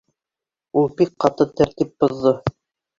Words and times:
Ул 0.83 0.89
бик 1.03 1.13
ҡаты 1.27 1.49
тәртип 1.61 1.97
боҙҙо. 2.05 2.39